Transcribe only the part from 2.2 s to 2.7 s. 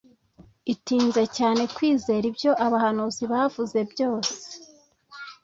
ibyo